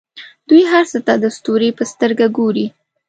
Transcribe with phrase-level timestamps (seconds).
[0.49, 2.67] دوی هر څه ته د اسطورې په سترګه ګوري.